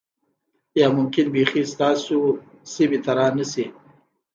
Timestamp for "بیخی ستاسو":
1.33-2.17